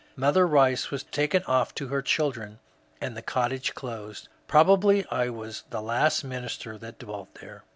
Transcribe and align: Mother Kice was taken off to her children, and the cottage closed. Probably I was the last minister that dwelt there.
Mother 0.15 0.47
Kice 0.47 0.89
was 0.89 1.03
taken 1.03 1.43
off 1.43 1.75
to 1.75 1.89
her 1.89 2.01
children, 2.01 2.57
and 2.99 3.15
the 3.15 3.21
cottage 3.21 3.75
closed. 3.75 4.29
Probably 4.47 5.05
I 5.11 5.29
was 5.29 5.63
the 5.69 5.79
last 5.79 6.23
minister 6.23 6.75
that 6.79 6.97
dwelt 6.97 7.35
there. 7.35 7.65